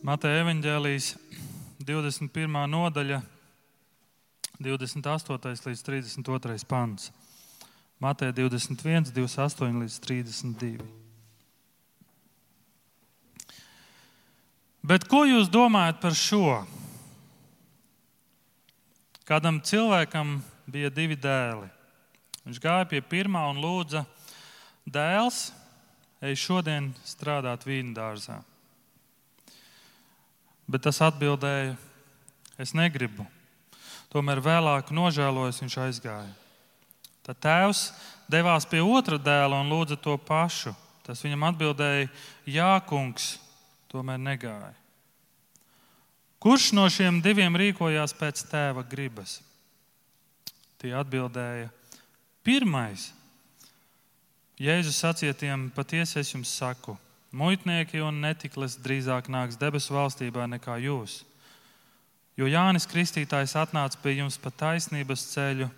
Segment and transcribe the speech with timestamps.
[0.00, 1.10] Mateja evaņģēlijas
[1.84, 2.54] 21.
[2.72, 3.18] nodaļa,
[4.56, 5.66] 28.
[5.68, 6.56] līdz 32.
[6.64, 7.10] pants.
[8.00, 10.88] Mateja 21, 28 līdz 32.
[14.80, 16.62] Bet ko jūs domājat par šo?
[19.28, 21.68] Kādam cilvēkam bija divi dēli.
[22.46, 24.06] Viņš gāja pie pirmā un lūdza,
[24.88, 25.50] dēls,
[26.24, 28.40] ej šodien strādāt vīnu dārzā.
[30.70, 31.74] Bet tas atbildēja,
[32.60, 33.26] es negribu.
[34.10, 36.30] Tomēr vēlāk nožēlojis viņš aizgāja.
[37.26, 37.82] Tad tēvs
[38.30, 40.74] devās pie otra dēla un lūdza to pašu.
[41.06, 42.10] Tas viņam atbildēja,
[42.46, 43.38] Jā, kungs,
[43.90, 44.74] tomēr negāja.
[46.40, 49.40] Kurš no šiem diviem rīkojās pēc tēva gribas?
[50.80, 51.68] Tie atbildēja,
[52.46, 53.10] pirmais.
[54.60, 56.94] Jēzus sacīja tiem, patiesi es jums saku,
[57.30, 61.20] Muitnieki un netiklis drīzāk nāks debesu valstībā nekā jūs.
[62.38, 65.68] Jo Jānis Kristītājs atnāca pie jums pa taisnības ceļu,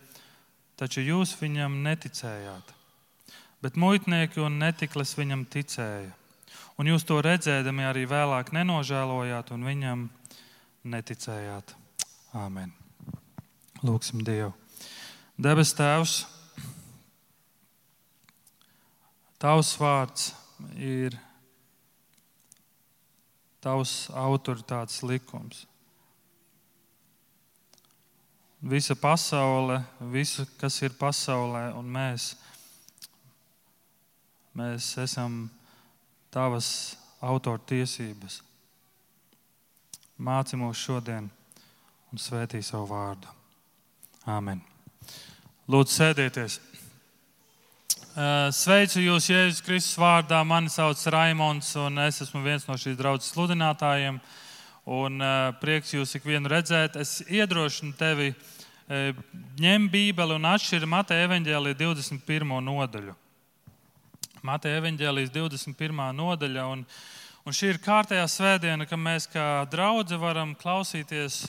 [0.80, 2.72] taču jūs viņam neticējāt.
[3.62, 6.10] Bet muitnieki un netiklis viņam ticēja.
[6.80, 10.06] Un jūs to redzēdami arī vēlāk nenožēlojāt un viņam
[10.88, 11.76] neticējāt.
[12.32, 12.72] Āmen.
[13.84, 14.54] Lūksim Dievu.
[15.42, 16.22] Debes Tēvs,
[19.42, 20.28] Tavs vārds
[20.78, 21.16] ir
[23.62, 25.66] tavs autoritātes likums.
[28.62, 29.80] Visa pasaule,
[30.12, 32.28] visu, kas ir pasaulē, un mēs,
[34.54, 35.48] mēs esam
[36.30, 36.68] tavas
[37.22, 38.40] autortiesības.
[40.22, 41.26] Māci mūs šodien
[42.12, 43.30] un svētī savu vārdu.
[44.30, 44.62] Āmen.
[45.66, 46.60] Lūdzu, sēdieties!
[48.12, 50.42] Eh, sveicu jūs Jēzus Kristus vārdā.
[50.44, 54.18] Mani sauc Raimons, un es esmu viens no šīs draudzes sludinātājiem.
[54.84, 56.98] Un, uh, prieks jūs ikvienu redzēt.
[57.00, 59.22] Es iedrošinu tevi uh,
[59.62, 62.52] ņem Bībeli un atšķir Mateja evaņģēlīja 21.
[62.66, 63.16] nodaļu.
[64.44, 66.04] Mateja evaņģēlijas 21.
[66.18, 66.66] nodaļa.
[66.74, 66.84] Un,
[67.46, 71.46] un šī ir kārtējā svētdiena, kad mēs kā draugi varam klausīties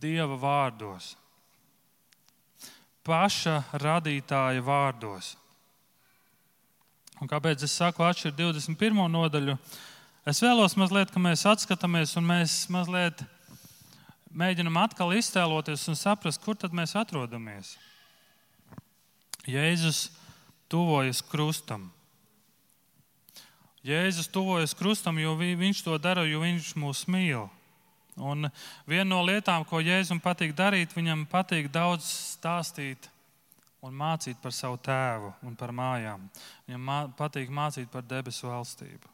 [0.00, 1.16] Dieva vārdos
[3.06, 5.34] paša radītāja vārdos.
[7.22, 9.06] Un kāpēc es saku, atšķirt 21.
[9.08, 9.56] nodaļu?
[10.26, 13.22] Es vēlos mazliet, ka mēs atskatāmies un mēs mazliet
[14.36, 17.76] mēģinam atkal iztēloties un saprast, kur tad mēs atrodamies.
[19.46, 20.10] Jēzus
[20.68, 21.88] tuvojas krustam.
[23.86, 27.46] Jēzus tuvojas krustam, jo viņš to dara, jo viņš mūs mīl.
[28.16, 28.48] Un
[28.88, 32.06] viena no lietām, ko Jēzum patīk darīt, viņam patīk daudz
[32.36, 33.10] stāstīt
[33.84, 36.24] un mācīt par savu tēvu un par mājām.
[36.66, 39.12] Viņam mā, patīk mācīt par debesu valstību.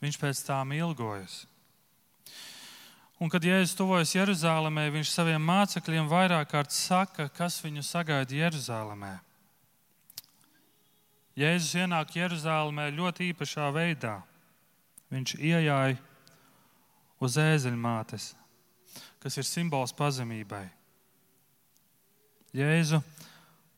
[0.00, 1.44] Viņš pēc tām ilgojas.
[3.20, 9.18] Un, kad Jēzus tuvojas Jeruzalemē, viņš saviem mācekļiem vairāk kārt saka, kas viņu sagaida Jeruzalemē.
[11.36, 14.22] Jēzus ienāk Jeruzalemē ļoti īpašā veidā.
[15.12, 16.09] Viņš ienāca
[17.20, 18.32] uz ēzeļmātes,
[19.20, 20.64] kas ir simbols pazemībai.
[22.56, 22.98] Jēzu,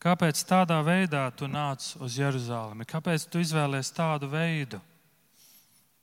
[0.01, 2.87] kāpēc tādā veidā tu nāc uz Jeruzalemi?
[2.89, 4.81] Kāpēc tu izvēlējies tādu veidu?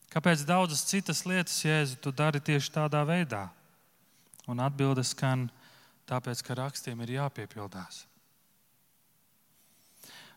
[0.10, 3.48] Kāpēc daudzas citas lietas, Jēzu, tu dari tieši tādā veidā?
[4.50, 5.48] Un atbildes skan,
[6.10, 8.04] tāpēc, ka rakstiem ir jāpiepildās.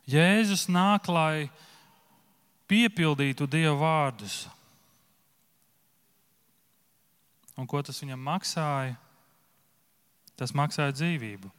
[0.09, 1.47] Jēzus nāk, lai
[2.69, 4.45] piepildītu Dieva vārdus,
[7.59, 8.95] Un ko tas viņam maksāja?
[10.39, 11.51] Tas maksāja dzīvību.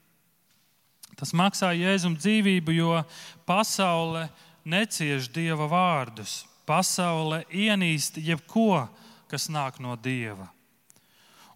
[1.19, 2.97] Tas maksāja Jēzum dzīvību, jo
[3.45, 4.25] pasaule
[4.65, 6.41] necieš dieva vārdus.
[6.65, 8.87] Pasaule ienīst jebko,
[9.29, 10.47] kas nāk no dieva.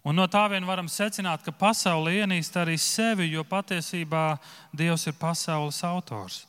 [0.06, 4.38] Un no tā vien varam secināt, ka pasaule ienīst arī sevi, jo patiesībā
[4.72, 6.44] Dievs ir pasaules autors.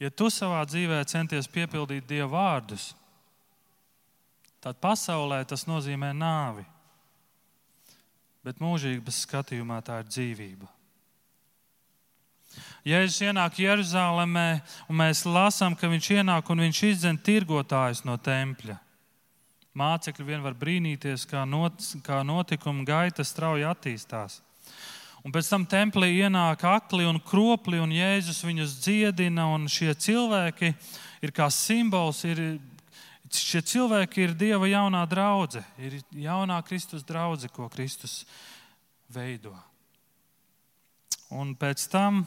[0.00, 2.94] Ja tu savā dzīvē centies piepildīt Dieva vārdus,
[4.60, 6.66] Tad pasaulē tas nozīmē nāvi,
[8.44, 10.68] bet mūžības skatījumā tā ir dzīvība.
[12.84, 18.76] Jēzus ienāk Jeruzalemē, un mēs lasām, ka viņš ienāk un viņš izdzen tirgotājus no tempļa.
[19.76, 24.40] Mācekļi vien var brīnīties, kā, not, kā notikuma gaita strauji attīstās.
[25.20, 30.72] Un pēc tam templī ienāk akli un kropli, un Jēzus viņus dziedina, šie cilvēki
[31.20, 32.58] ir kā simbols, ir
[33.30, 38.24] Šie cilvēki ir Dieva jaunā draudzene, ir jaunā Kristus draudzene, ko Kristus
[39.06, 39.54] veido.
[41.30, 42.24] Un pēc tam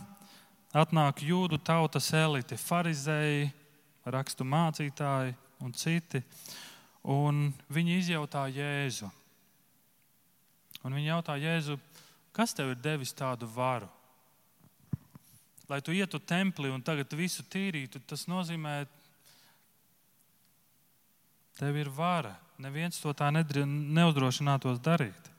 [0.72, 3.52] atnāk jūdu tautas elite, farizēji,
[4.08, 6.24] rakstu mācītāji un citi.
[7.04, 9.10] Un viņi izjautā Jēzu.
[10.88, 11.76] Un viņi jautā Jēzu,
[12.36, 13.90] kas tev ir devis tādu varu?
[15.68, 18.84] Lai tu ietu templī un tagad visu tīrītu, tas nozīmē,
[21.60, 22.36] tev ir vara.
[22.62, 25.30] Neviens to tā neuzdrošinātos darīt.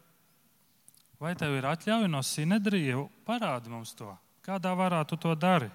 [1.21, 2.99] Vai tev ir atļauja no Sinedrija?
[3.25, 4.11] Parādi mums to.
[4.45, 5.71] Kādā varā tu to dari?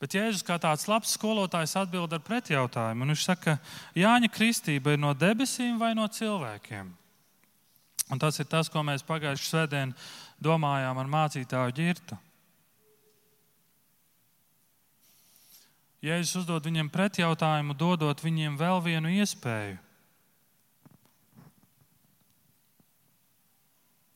[0.00, 3.04] Bet Jēzus kā tāds labs skolotājs atbild ar pretjautājumu.
[3.12, 3.58] Viņš saka,
[3.94, 6.88] Jāņa kristība ir no debesīm vai no cilvēkiem?
[8.10, 9.94] Un tas ir tas, ko mēs pagājušajā svētdienā
[10.42, 12.16] domājām ar mācītāju ģirtu.
[16.00, 19.76] Jēzus uzdod viņiem pretjautājumu, dodot viņiem vēl vienu iespēju.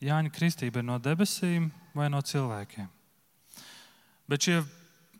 [0.04, 2.88] Jāņa kristība ir no debesīm vai no cilvēkiem.
[4.28, 4.58] Bet šie,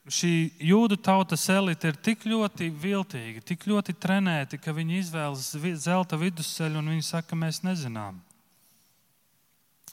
[0.08, 0.32] šī
[0.72, 5.52] jūdu tautas elite ir tik ļoti viltīga, tik ļoti trenēti, ka viņi izvēlas
[5.84, 8.20] zelta vidusceļu un viņi saka, mēs nezinām.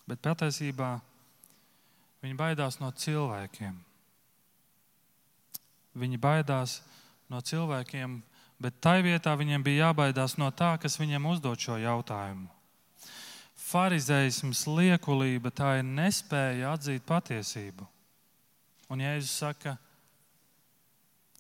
[0.08, 0.98] Bet patiesībā
[2.24, 3.76] viņi baidās no cilvēkiem.
[5.98, 6.80] Viņi baidās
[7.32, 8.22] no cilvēkiem,
[8.62, 12.50] bet tai vietā viņiem bija jābaidās no tā, kas viņiem uzdod šo jautājumu
[13.72, 17.88] farizējisms, liekulība, tā ir nespēja atzīt patiesību.
[18.92, 19.78] Un Jēzus saka,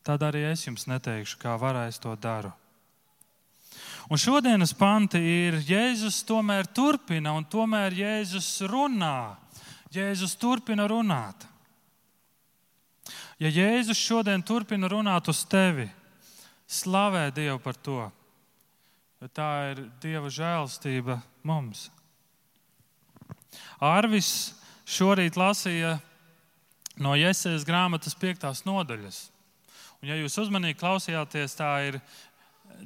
[0.05, 2.53] tad arī es jums neteikšu, kā varēs to daru.
[4.11, 9.37] Un šodienas panti ir Jēzus tomēr turpina, un tomēr Jēzus runā.
[9.91, 11.47] Jēzus turpina runāt.
[13.41, 15.87] Ja Jēzus šodien turpina runāt uz tevi,
[16.69, 18.03] slavē Dievu par to,
[19.17, 21.17] jo tā ir Dieva žēlstība
[21.49, 21.87] mums.
[23.81, 24.51] Arvis
[24.85, 25.95] šorīt lasīja
[27.01, 29.23] no Jēzus grāmatas piektās nodaļas.
[30.01, 31.97] Un, ja jūs uzmanīgi klausījāties, tā ir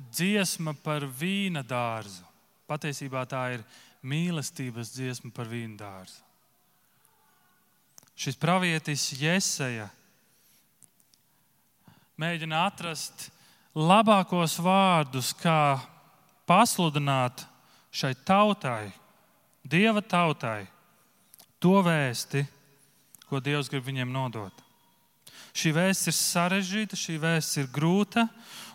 [0.08, 2.24] dziesma par vīna dārzu.
[2.72, 3.68] Patiesībā tā ir
[4.08, 6.24] mīlestības dziesma par vīna dārzu.
[8.16, 9.92] Šis pravietis Jēzeja
[12.22, 13.30] mēģina atrast
[13.76, 15.80] labākos vārdus, kā
[16.48, 17.46] pasludināt
[17.96, 18.94] šai tautai,
[19.66, 20.68] Dieva tautai
[21.58, 22.44] to vēsti,
[23.26, 24.54] ko Dievs grib viņiem nodot.
[25.56, 28.28] Šī vēsts ir sarežģīta, šī vēsts ir grūta,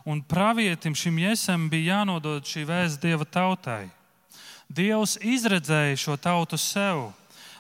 [0.03, 3.85] un pravietim šim iesam bija jānodod šī vēsts Dieva tautai.
[4.67, 7.13] Dievs izredzēja šo tautu sev,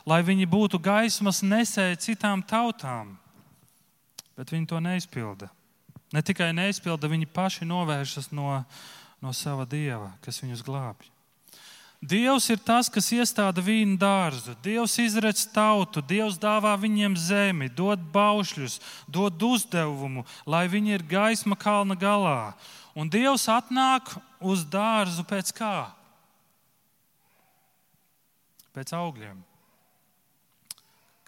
[0.08, 3.14] lai viņi būtu gaismas nesēji citām tautām,
[4.34, 5.50] bet viņi to neizpilda.
[6.10, 8.64] Ne tikai neizpilda, viņi paši novēršas no,
[9.22, 11.10] no sava dieva, kas viņus glābj.
[12.00, 14.54] Dievs ir tas, kas iestāda vīnu dārzu.
[14.64, 21.58] Dievs izredz tautu, Dievs dāvā viņiem zemi, dod baušļus, dod uzdevumu, lai viņi ir gaisma
[21.60, 22.54] kalna galā.
[22.96, 25.90] Un Dievs atnāk uz dārzu pēc kā?
[28.72, 29.36] Pēc augļiem.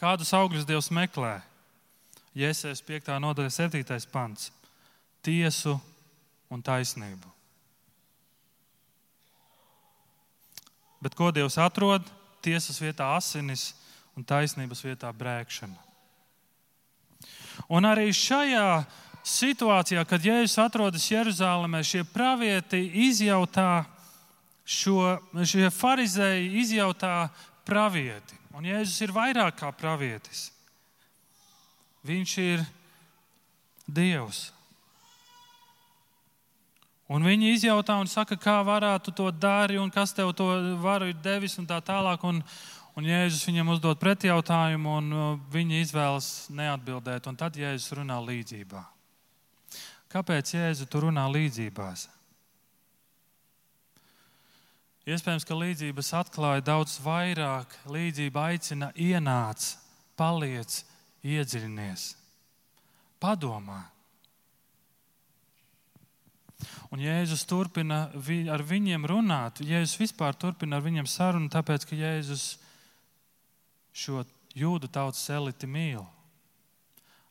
[0.01, 1.43] Kādus augļus Dievs meklē?
[2.33, 3.13] Jēzus 5.
[3.21, 4.09] nodaļa, 7.
[4.09, 4.49] pants-
[5.23, 5.77] tiesu
[6.53, 7.31] un taisnību.
[11.03, 12.05] Bet ko Dievs atrod?
[12.43, 13.73] Tiesas vietā asinis
[14.19, 15.79] un taisnības vietā brēkšana.
[17.71, 18.83] Un arī šajā
[19.23, 23.85] situācijā, kad Jēzus atrodas Jeruzalemē, šie pravieti izjautā
[24.67, 27.29] šo, šie farizēji izjautā
[27.67, 28.39] pravieti.
[28.57, 30.51] Un Jēzus ir vairāk kā pravietis.
[32.07, 32.65] Viņš ir
[33.87, 34.51] Dievs.
[37.13, 40.47] Un viņi izjautā un saka, kā varētu to darīt, un kas tev to
[40.81, 42.25] varu ir devis, un tā tālāk.
[42.25, 42.41] Un,
[42.97, 47.29] un Jēzus viņam uzdod pretjautājumu, un uh, viņi izvēlas neatbildēt.
[47.29, 48.81] Un tad Jēzus runā līdzībā.
[50.13, 52.09] Kāpēc Jēzus tur runā līdzībās?
[55.03, 57.77] Iespējams, ka līdzības atklāja daudz vairāk.
[57.91, 59.73] Līdzība aicina ienāc,
[60.17, 60.81] paliec,
[61.27, 62.13] iedziļinies,
[63.21, 63.83] padomā.
[66.93, 68.11] Un Jēzus turpina
[68.53, 69.63] ar viņiem runāt.
[69.65, 72.59] Jēzus vispār turpina ar viņiem sarunu, tāpēc ka Jēzus
[73.97, 76.05] šo jūdu tautas eliti mīl.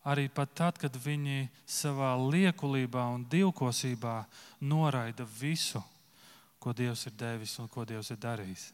[0.01, 4.24] Arī pat tad, kad viņi savā liekulībā un divkosībā
[4.65, 5.84] noraida visu,
[6.58, 8.72] ko Dievs ir devis un ko Dievs ir darījis.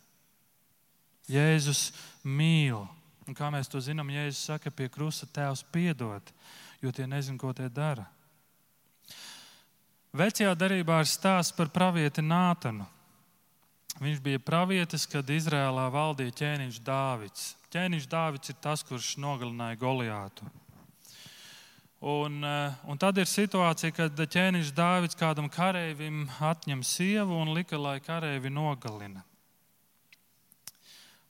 [1.27, 1.89] Jēzus
[2.24, 2.86] mīl.
[3.27, 6.32] Un kā mēs to zinām, Jēzus saka, pie krusta tēvs piedod,
[6.79, 8.08] jo tie nezin, ko tie dara.
[10.17, 12.88] Vecajā darbā ir stāsts par pravieti Nātanu.
[14.01, 17.43] Viņš bija pravietis, kad Izrēlā valdīja ķēniņš Dāvids.
[17.74, 20.47] Ķēniņš Dāvids ir tas, kurš nogalināja Goliātu.
[22.01, 27.77] Un, eh, un tad ir situācija, kad ķēniņš Dāvids kādam kareivim atņem sievu un lika,
[27.77, 29.21] lai kareivi nogalina.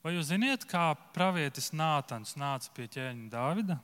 [0.04, 3.80] Vai jūs zināt, kā pravietis Nātans nāca pie ķēniņa Dāvida?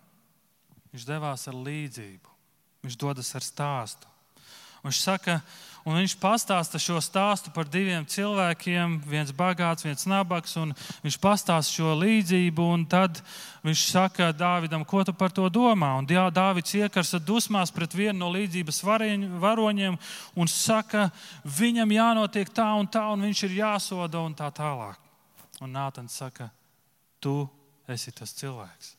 [0.92, 2.36] Viņš devās ar līdzību,
[2.84, 4.13] viņš dodas ar stāstu.
[4.84, 5.38] Viņš saka,
[5.88, 10.74] un viņš pastāsta šo stāstu par diviem cilvēkiem, viens bagāts, viens nabaks, un
[11.04, 13.22] viņš pastāsta šo līdzību, un tad
[13.64, 15.94] viņš saka Dāvidam, ko tu par to domā?
[15.96, 18.82] Un jā, Dāvids iekarsa dusmās pret vienu no līdzības
[19.40, 19.96] varoņiem
[20.36, 21.08] un saka,
[21.48, 25.00] viņam jānotiek tā un tā, un viņš ir jāsoda un tā tālāk.
[25.64, 26.50] Un Nātans saka,
[27.24, 27.46] tu
[27.88, 28.98] esi tas cilvēks.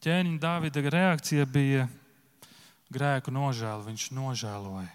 [0.00, 1.88] Ķēniņa Dāvida reakcija bija
[2.92, 4.90] grēku nožēlu, viņš nožēloja.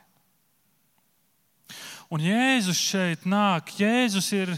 [2.14, 4.52] Un Jēzus šeit nāk, Jēzus ir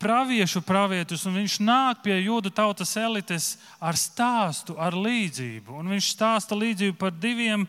[0.00, 5.76] praviešu pravietis, un viņš nāk pie jūdu tautas elites ar stāstu, ar līdzību.
[5.80, 7.66] Un viņš stāsta līdzību par diviem,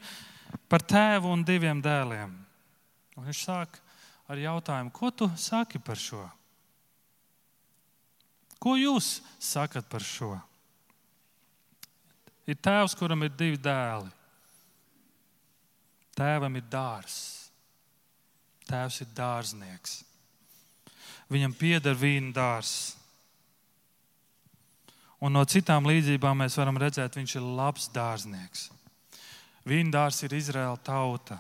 [0.72, 2.36] par tēvu un diviem dēliem.
[3.16, 3.80] Un viņš sāk
[4.32, 6.24] ar jautājumu, ko tu saki par šo?
[8.62, 10.36] Ko jūs sakat par šo?
[12.48, 14.10] Ir tēvs, kuram ir divi dēli.
[16.22, 17.50] Tēvam ir dārzs.
[18.70, 20.02] Tēvs ir dārznieks.
[21.32, 22.92] Viņam pieder vīna dārzs.
[25.22, 28.68] Un no citām līdzībām mēs varam redzēt, viņš ir labs dārznieks.
[29.70, 31.40] Vīndārs ir Izraēla tauta.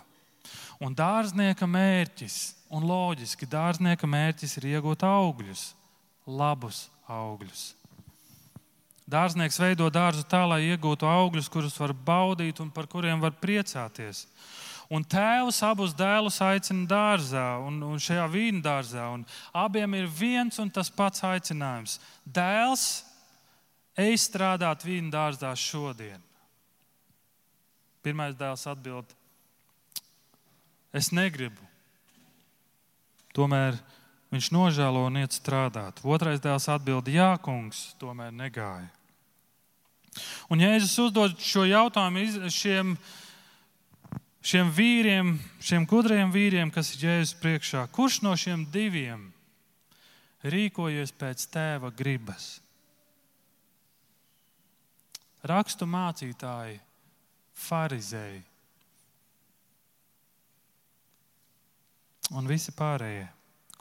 [0.81, 2.37] Un dārznieka mērķis,
[2.73, 5.65] un loģiski, dārznieka mērķis ir iegūt augļus,
[6.25, 7.63] labus augļus.
[9.11, 14.23] Dārznieks veido dārzu tā, lai iegūtu augļus, kurus var baudīt un par kuriem var priecāties.
[14.91, 19.05] Un tēvs abus dēlus aicina dārzā, un, un šajā vīna dārzā.
[19.15, 19.23] Un
[19.55, 21.95] abiem ir viens un tas pats aicinājums.
[22.27, 23.05] Dēls,
[23.95, 26.19] ej strādāt vīna dārzā šodien.
[28.03, 29.15] Pirmais dēls atbild:
[30.91, 31.63] Es negribu.
[33.31, 33.79] Tomēr
[34.35, 36.03] viņš nožēlo un iet strādāt.
[36.03, 38.91] Otrais dēls atbild: Jā, kungs, tomēr negāja.
[40.51, 43.20] Un Jēzus uzdod šo jautājumu šiem cilvēkiem
[44.41, 49.29] šiem vīriem, šiem gudriem vīriem, kas ir Jēzus priekšā, kurš no šiem diviem
[50.43, 52.59] rīkojies pēc tēva gribas?
[55.45, 56.77] Rakstu mācītāji,
[57.57, 58.43] farizēji
[62.37, 63.27] un visi pārējie.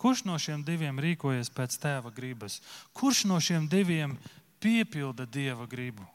[0.01, 2.59] Kurš no šiem diviem rīkojas pēc tēva gribas?
[2.97, 4.17] Kurš no šiem diviem
[4.63, 6.07] piepilda dieva gribu?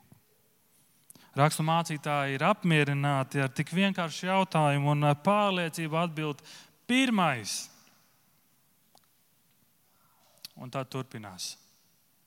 [1.35, 6.43] Rakstu mācītāji ir apmierināti ar tik vienkāršu jautājumu un pārliecību atbild
[6.87, 7.65] pirmais.
[10.55, 11.57] Un tā turpinās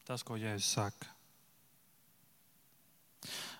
[0.05, 1.09] tas, ko Jēzus saka.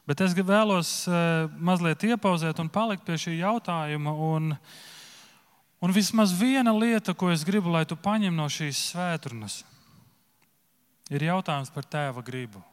[0.09, 4.15] Bet es vēlos eh, mazliet iepauzēt un palikt pie šī jautājuma.
[4.29, 4.55] Un,
[5.85, 9.61] un vismaz viena lieta, ko es gribu, lai tu paņem no šīs svētrunas,
[11.13, 12.65] ir jautājums par tēva gribu.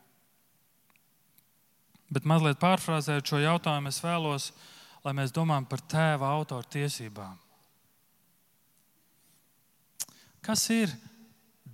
[2.15, 4.51] Bet mazliet pārfrāzējot šo jautājumu, es vēlos,
[5.03, 7.35] lai mēs domājam par tēva autora tiesībām.
[10.45, 10.93] Kas ir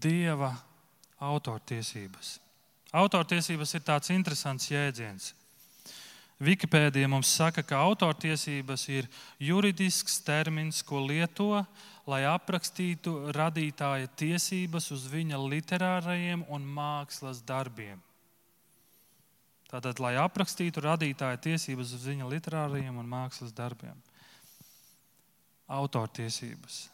[0.02, 0.56] dieva
[1.22, 2.40] autortiesības?
[2.92, 5.32] Autortiesības ir tāds interesants jēdziens.
[6.42, 9.06] Wikipēdija mums saka, ka autortiesības ir
[9.38, 11.62] juridisks termins, ko lieto,
[12.10, 18.02] lai aprakstītu radītāja tiesības uz viņa literārajiem un mākslas darbiem.
[19.72, 23.96] Tātad, lai aprakstītu radītāja tiesības uz viņa literārajiem un mākslas darbiem.
[25.72, 26.90] Autortiesības.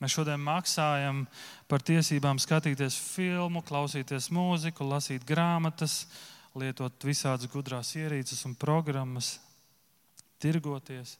[0.00, 1.24] Mēs šodien maksājam
[1.68, 6.06] par tiesībām skatīties filmu, klausīties mūziku, lasīt grāmatas,
[6.56, 9.34] lietot visādas gudrās ierīces un programmas,
[10.40, 11.18] tirgoties.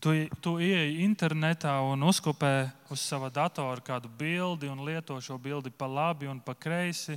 [0.00, 5.72] Tu, tu ieej internetā un uzkopē uz sava datora kādu bildi un lieto šo bildi
[5.72, 7.16] pa labi un pa kreisi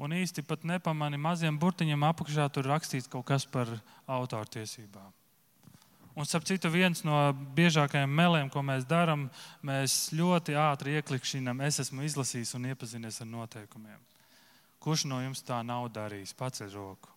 [0.00, 3.68] un īsti pat nepamani maziem burtiņiem apakšā tur rakstīts kaut kas par
[4.08, 5.10] autortiesībām.
[6.16, 7.16] Un, starp citu, viens no
[7.56, 9.28] biežākajiem meliem, ko mēs darām,
[9.64, 14.00] mēs ļoti ātri ieklikšķinām, es esmu izlasījis un iepazinies ar noteikumiem.
[14.82, 16.34] Kurš no jums tā nav darījis?
[16.36, 17.12] Paceļ roku.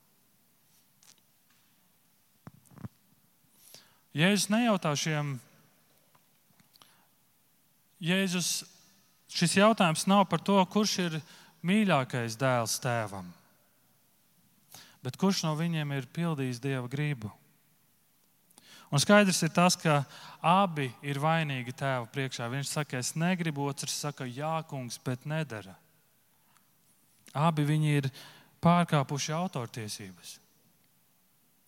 [4.13, 5.37] Jēzus nejautā šiem.
[8.03, 8.49] Jēzus,
[9.31, 11.17] šis jautājums nav par to, kurš ir
[11.63, 13.29] mīļākais dēls tēvam.
[15.03, 17.32] Bet kurš no viņiem ir pildījis dieva gribu?
[18.93, 20.03] Un skaidrs ir tas, ka
[20.38, 22.46] abi ir vainīgi tēva priekšā.
[22.51, 25.74] Viņš saka, es negribu, otrs saka, jā, kungs, bet nedara.
[27.34, 28.10] Abi viņi ir
[28.62, 30.38] pārkāpuši autortiesības.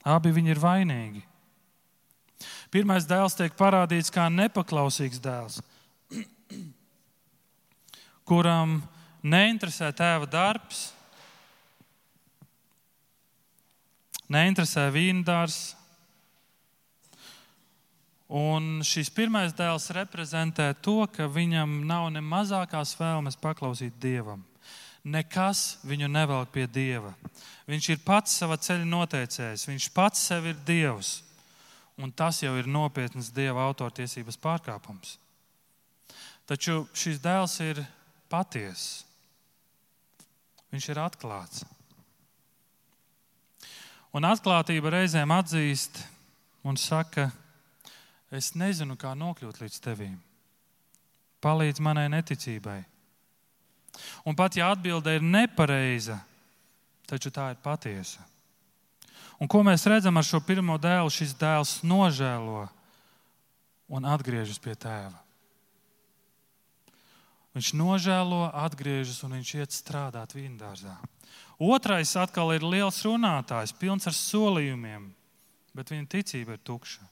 [0.05, 1.23] Abi viņi ir vainīgi.
[2.69, 5.61] Pirmais dēls tiek parādīts kā nepaklausīgs dēls,
[8.29, 8.83] kuram
[9.25, 10.91] neinteresē tēva darbs,
[14.29, 15.73] neinteresē vīndārs.
[18.25, 24.41] Un šis pirmais dēls reprezentē to, ka viņam nav ne mazākās vēlmes paklausīt dievam.
[25.05, 27.11] Nekas viņu nevelk pie dieva.
[27.69, 31.19] Viņš ir pats sava ceļa noteicējs, viņš pats sev ir dievs.
[32.01, 35.19] Un tas jau ir nopietns dieva autortiesības pārkāpums.
[36.49, 37.85] Taču šis dēls ir
[38.29, 39.04] patiess.
[40.75, 41.61] Viņš ir atklāts.
[44.11, 46.01] Un atklātība reizēm atzīst
[46.67, 47.29] un saka,
[48.27, 50.17] es nezinu, kā nokļūt līdz tevīm.
[51.39, 52.81] Palīdz manai neticībai.
[54.27, 56.19] Un pat ja atbilde ir nepareiza,
[57.07, 58.27] taču tā ir patiesa.
[59.39, 61.07] Un ko mēs redzam ar šo pirmo dēlu?
[61.07, 62.65] Šis dēls nožēlo
[63.95, 65.24] un atgriežas pie tēva.
[67.55, 70.95] Viņš nožēlo, atgriežas un viņš iet strādāt vīndārzā.
[71.55, 75.07] Otrais atkal ir liels runātājs, pilns ar solījumiem,
[75.75, 77.05] bet viņa ticība ir tukša.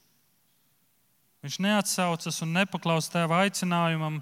[1.44, 4.20] Viņš neatsaucas un nepaklaus tēva aicinājumam,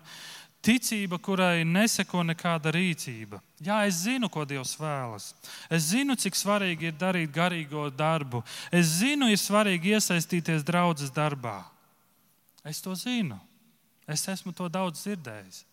[0.62, 3.42] ticība, kurai neseko nekāda rīcība.
[3.62, 5.28] Jā, es zinu, ko Dievs vēlas.
[5.70, 8.44] Es zinu, cik svarīgi ir darīt garīgo darbu.
[8.70, 11.64] Es zinu, ir svarīgi iesaistīties draudzes darbā.
[12.66, 13.38] Es to zinu.
[14.06, 15.64] Es esmu to daudz dzirdējis.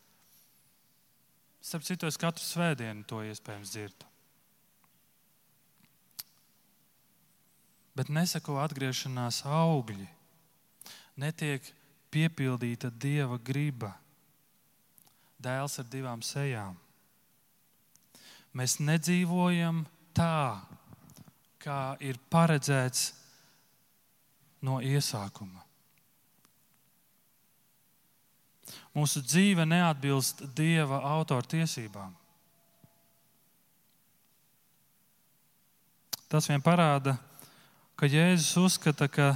[1.70, 4.08] Starp citu, es katru svētdienu to iespējams dzirdu.
[7.94, 10.08] Bet nesako atgriešanās augļi,
[11.22, 11.68] netiek
[12.10, 13.92] piepildīta dieva griba.
[15.38, 16.74] Dēls ar divām sejām.
[18.58, 19.86] Mēs nedzīvojam
[20.18, 20.58] tā,
[21.62, 23.12] kā ir paredzēts
[24.66, 25.69] no iesākuma.
[28.98, 32.16] Mūsu dzīve neatbilst Dieva autortiesībām.
[36.30, 37.16] Tas vien parāda,
[37.98, 39.32] ka Jēzus uzskata, ka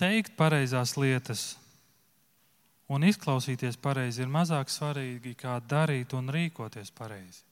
[0.00, 1.54] teikt pareizās lietas
[2.88, 7.42] un izklausīties pareizi ir mazāk svarīgi nekā darīt un rīkoties pareizi.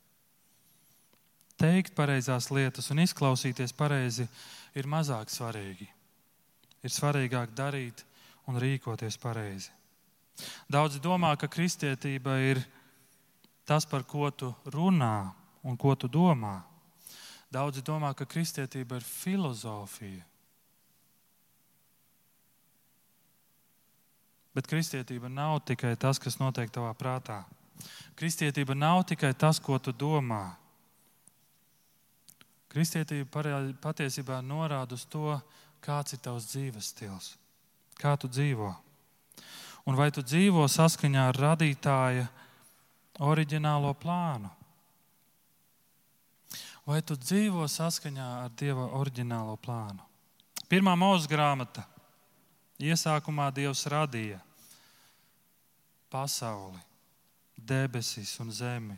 [1.60, 4.26] Teikt pareizās lietas un izklausīties pareizi
[4.74, 5.86] ir mazāk svarīgi.
[6.82, 8.02] Ir svarīgāk darīt
[8.50, 9.70] un rīkoties pareizi.
[10.72, 12.60] Daudzi domā, ka kristietība ir
[13.68, 16.62] tas, par ko tu runā un ko tu domā.
[17.52, 20.24] Daudzi domā, ka kristietība ir filozofija.
[24.52, 27.42] Bet kristietība nav tikai tas, kas notiek tavā prātā.
[28.16, 30.56] Kristietība nav tikai tas, ko tu domā.
[32.72, 33.44] Kristietība
[33.80, 35.36] patiesībā norāda uz to,
[35.84, 37.34] kāds ir tavs dzīves stils,
[38.00, 38.72] kā tu dzīvo
[39.86, 42.26] un vai tu dzīvo saskaņā ar radītāja
[43.22, 44.50] oriģinālo plānu?
[46.86, 50.02] Vai tu dzīvo saskaņā ar Dieva oriģinālo plānu?
[50.66, 51.84] Pirmā mūža grāmata.
[52.82, 54.40] Iesākumā Dievs radīja
[56.10, 56.80] pasauli,
[57.56, 58.96] debesis un zemi,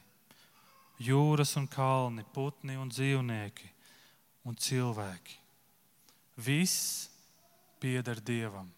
[0.98, 3.68] jūras un kalni, putni un dzīvnieki
[4.48, 5.36] un cilvēki.
[6.40, 7.10] Viss
[7.78, 8.70] pieder Dievam.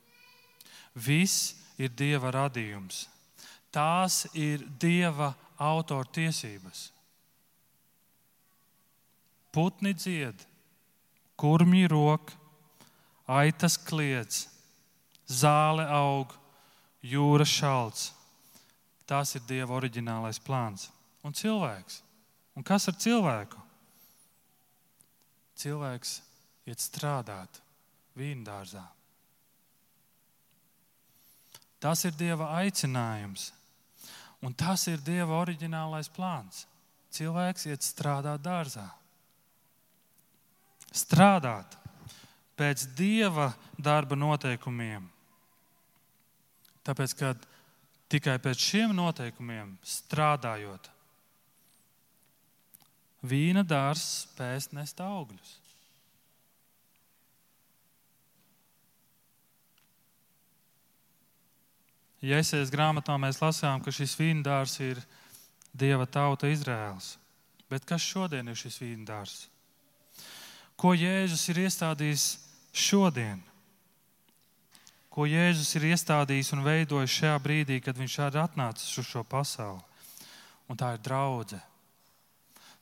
[0.92, 3.06] Viss ir Dieva radījums.
[3.72, 6.90] Tās ir Dieva autortiesības.
[9.52, 10.42] Putni dzied,
[11.40, 12.32] kurmji rok,
[13.26, 14.46] aitas kliedz,
[15.24, 16.34] zāle aug,
[17.00, 18.10] jūra šalts.
[19.06, 20.90] Tas ir Dieva oriģinālais plāns.
[21.24, 22.02] Un cilvēks.
[22.56, 23.60] Un kas ar cilvēku?
[25.56, 26.18] Cilvēks
[26.68, 27.60] iet strādāt
[28.18, 28.84] vīndārzā.
[31.86, 33.52] Tas ir Dieva aicinājums.
[34.42, 36.64] Un tas ir Dieva oriģinālais plāns.
[37.14, 38.88] Cilvēks iet strādāt dārzā.
[40.90, 41.76] Strādāt
[42.58, 45.06] pēc Dieva darba noteikumiem.
[46.86, 47.30] Tāpēc, ka
[48.10, 50.90] tikai pēc šiem noteikumiem strādājot,
[53.22, 55.54] vīna dārzs spēs nest augļus.
[62.26, 65.00] Jēzus grāmatā mēs lasām, ka šis vīndārs ir
[65.76, 67.16] Dieva tauta Izraēls.
[67.70, 69.36] Bet kas šodien ir šis vīndārs?
[70.76, 72.24] Ko Jēzus ir iestādījis
[72.72, 73.42] šodien?
[75.12, 79.80] Ko Jēzus ir iestādījis un veidojis šajā brīdī, kad viņš ir atnācis uz šo pasauli?
[80.68, 81.62] Un tā ir draudzene.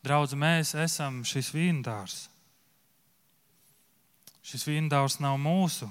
[0.05, 2.17] Draudz, mēs esam šis vīndārs.
[4.45, 5.89] Šis vīndārs nav mūsu.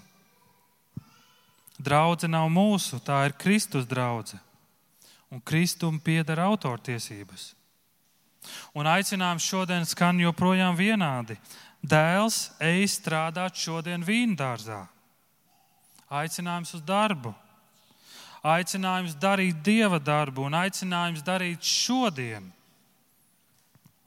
[1.81, 4.41] Draudze nav mūsu, tā ir Kristus draudzene.
[5.33, 7.53] Un Kristum pieder autortiesības.
[8.77, 11.39] Un aicinājums šodien skan joprojām vienādi.
[11.81, 14.83] Dēls, ej strādāt šodien vīndārzā.
[16.13, 17.33] Aicinājums uz darbu,
[18.45, 22.51] aicinājums darīt dieva darbu un aicinājums darīt šodien.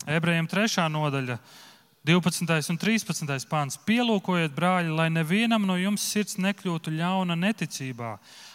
[0.06, 0.86] Ebrejiem 3.
[0.92, 1.40] nodaļa,
[2.06, 2.70] 12.
[2.70, 3.46] un 13.
[3.50, 3.74] pāns.
[3.82, 8.12] Pielūkojiet, brāļi, lai nevienam no jums sirds nekļūtu ļauna neticībā,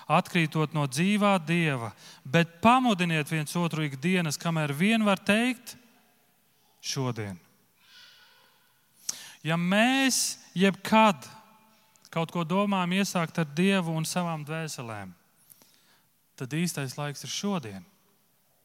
[0.08, 1.90] atkrītot no dzīvā dieva,
[2.24, 5.76] bet pamudiniet viens otru ikdienas, kamēr vien var teikt,
[6.80, 7.36] šodien.
[9.44, 11.28] Ja mēs jebkad
[12.14, 15.12] kaut ko domājam iesākt ar Dievu un savām dvēselēm,
[16.40, 17.84] tad īstais laiks ir šodien.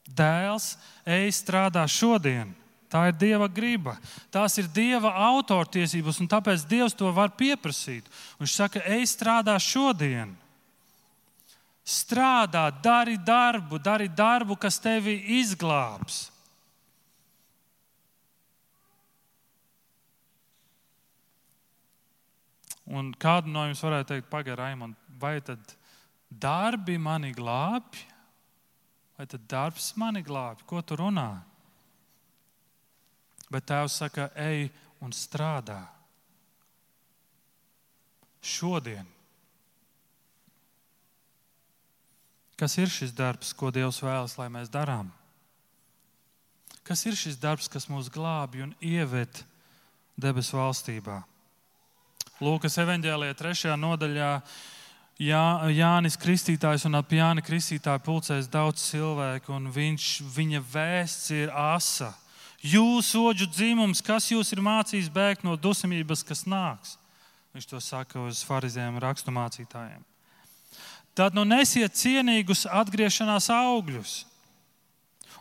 [0.07, 2.55] Dēls ej strādā šodien.
[2.91, 3.97] Tā ir Dieva griba.
[4.31, 8.07] Tās ir Dieva autortiesības, un tāpēc Dievs to var pieprasīt.
[8.39, 10.37] Viņš saka, ej strādā šodien.
[11.87, 16.27] Strādā, dari darbu, dari darbu, kas tevi izglābs.
[22.87, 25.75] Un kādu no jums varētu teikt, pagaidi, vai tad
[26.31, 27.99] darbi mani glābj,
[29.19, 30.63] vai tad darbs mani glābj?
[30.71, 31.43] Ko tu runā?
[33.53, 34.69] Bet Tēvs saka, ej
[35.05, 35.85] un strādā.
[38.43, 39.07] Šodien.
[42.57, 45.11] Kas ir šis darbs, ko Dievs vēlas, lai mēs darām?
[46.87, 49.43] Kas ir šis darbs, kas mūs glābj un ieved
[50.17, 51.21] debesu valstībā?
[52.41, 54.31] Lūkas evanģēlijā, trešajā nodaļā.
[55.25, 61.53] Jā, Jānis Kristītājs un ap Jāni Kristītāju pulcēs daudz cilvēku, un viņš, viņa vēsts ir
[61.53, 62.13] asa.
[62.65, 66.97] Jūs, oģu dzimums, kas jūs ir mācījis bēgt no dusmības, kas nāks?
[67.57, 70.03] Viņš to saka uz farizējiem raksturmācītājiem.
[71.17, 74.17] Tad nu nesiet cienīgus atgriešanās augļus.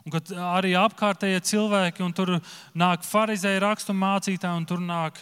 [0.05, 2.35] Un kad arī apkārtējie cilvēki, un tur
[2.77, 5.19] nāk farizēji raksturmācītāji, un tur nāk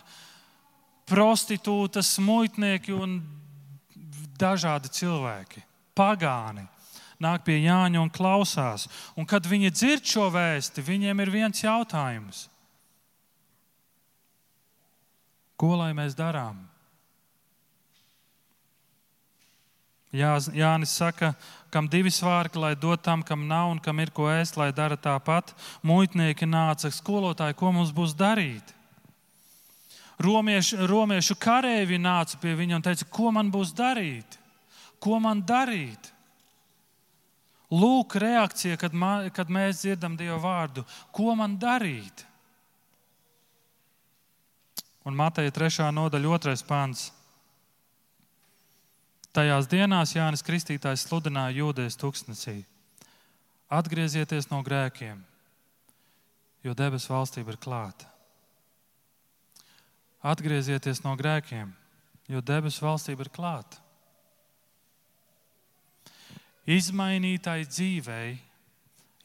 [1.10, 3.22] prostitūtas, muitnieki un
[4.40, 5.64] dažādi cilvēki,
[5.96, 6.68] pagāni.
[7.24, 8.90] Nāk pie Jāņa un klausās.
[9.16, 12.48] Un, kad viņi dzird šo vēsti, viņiem ir viens jautājums.
[15.56, 16.60] Ko lai mēs darām?
[20.14, 21.32] Jā, Jānis saka,
[21.74, 24.94] kam divi svārki, lai dod tam, kam nav un kam ir ko ēst, lai dara
[24.94, 25.56] tāpat.
[25.82, 28.76] Muitnieki nāca, skolotāji, ko mums būs darīt?
[30.22, 34.38] Romiešu, romiešu kareivi nāca pie viņa un teica, ko man būs darīt?
[35.02, 36.13] Ko man darīt?
[37.74, 40.84] Lūk, reakcija, kad, man, kad mēs dzirdam Dieva vārdu.
[41.16, 42.26] Ko man darīt?
[45.04, 45.90] Un Mateja 3.
[45.96, 46.56] nodaļa, 2.
[46.70, 47.08] pāns.
[49.34, 52.60] Tajās dienās Jānis Kristītājs sludināja jūdēs tūkstnesī.
[53.74, 55.24] Atgriezieties no grēkiem,
[56.62, 58.06] jo debesu valstība ir klāta.
[60.22, 61.74] Atgriezieties no grēkiem,
[62.30, 63.82] jo debesu valstība ir klāta.
[66.64, 68.38] Izmainītai dzīvei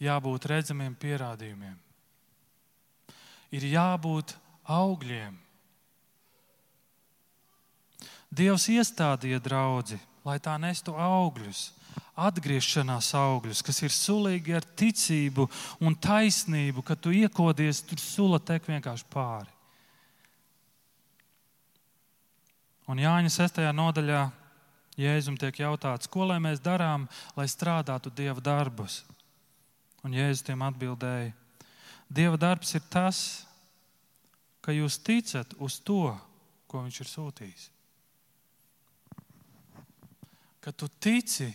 [0.02, 1.76] jābūt redzamiem pierādījumiem,
[3.54, 4.34] ir jābūt
[4.66, 5.36] augļiem.
[8.28, 9.96] Dievs iestādīja draugu,
[10.26, 11.70] lai tā nestu augļus,
[12.18, 15.46] atgriešanās augļus, kas ir sulīgi ar ticību
[15.86, 19.54] un taisnību, kad tu iekodies, tur sula tek vienkārši pāri.
[22.88, 23.62] Un Jāņa 6.
[23.76, 24.22] nodaļā
[24.98, 27.06] Jēzum tiek jautāts, ko lai mēs darām,
[27.38, 29.04] lai strādātu Dieva darbus.
[30.02, 31.30] Un Jēzus tiem atbildēja,
[32.08, 33.20] Dieva darbs ir tas,
[34.64, 36.10] ka jūs ticat uz to,
[36.68, 37.68] ko Viņš ir sūtījis.
[40.60, 41.48] Ka tu tici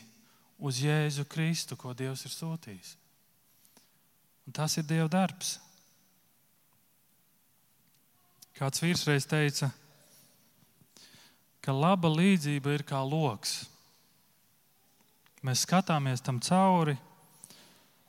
[0.58, 2.96] uz Jēzu Kristu, ko Dievs ir sūtījis.
[4.48, 5.58] Un tas ir Dieva darbs.
[8.54, 9.72] Kāds vīrs reiz teica,
[11.64, 13.64] ka laba līdzība ir kā loks.
[15.44, 16.98] Mēs skatāmies tam cauri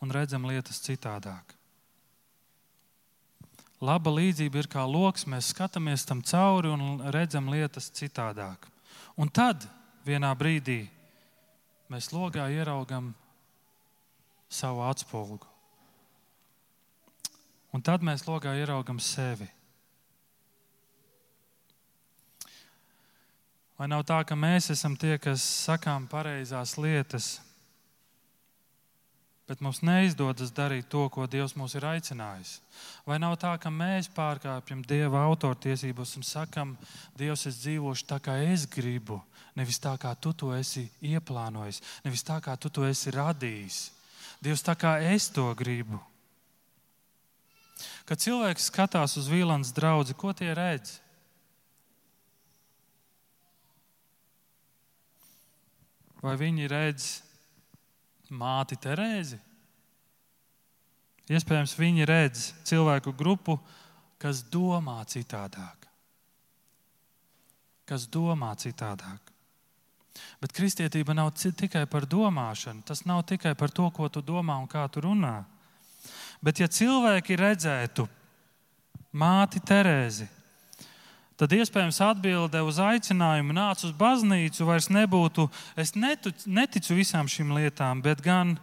[0.03, 1.55] un redzam lietas citādāk.
[3.85, 8.69] Laba līdzība ir kā loks, mēs skatāmies tam cauri un redzam lietas citādāk.
[9.19, 9.67] Un tad
[10.07, 10.85] vienā brīdī
[11.93, 13.13] mēs logā ieraugam
[14.49, 15.47] savu atspulgu.
[17.75, 19.49] Un tad mēs logā ieraugam sevi.
[23.79, 27.41] Vai nav tā, ka mēs esam tie, kas sakām pareizās lietas,
[29.49, 32.61] bet mums neizdodas darīt to, ko Dievs mūs ir aicinājis?
[33.05, 36.77] Vai nav tā, ka mēs pārkāpjam Dieva autortiesības un sakam,
[37.19, 39.19] Dievs, es dzīvošu tā, kā es gribu,
[39.59, 43.85] nevis tā, kā tu to esi ieplānojis, nevis tā, kā tu to esi radījis?
[44.45, 45.99] Dievs, tā kā es to gribu.
[48.07, 51.01] Kad cilvēks skatās uz Vīlāns draugu, ko tie redz?
[56.25, 57.09] Vai viņi redz
[58.33, 59.37] māti Terēzi?
[61.29, 63.59] Iespējams, viņi redz cilvēku grupu,
[64.21, 65.89] kas domā citādāk.
[67.89, 69.33] Kas domā citādāk.
[70.41, 72.85] Bet kristietība nav tikai par domāšanu.
[72.87, 75.43] Tas nav tikai par to, ko tu domā un kā tu runā.
[76.45, 78.05] Bet, ja cilvēki redzētu
[79.17, 80.29] māti Terēzi,
[81.41, 85.49] tad iespējams atbilde uz aicinājumu nāc uz baznīcu vairs nebūtu,
[85.81, 88.57] es neticu, neticu visām šīm lietām, bet gan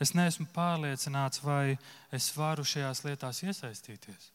[0.00, 1.76] es neesmu pārliecināts, vai
[2.14, 4.30] es varu šajās lietās iesaistīties.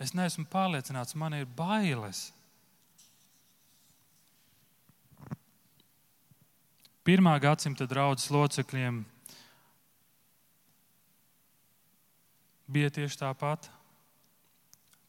[0.00, 2.30] Es neesmu pārliecināts, man ir bailes.
[7.04, 9.02] Pirmā gadsimta draudzes locekļiem
[12.70, 13.68] bija tieši tāpat.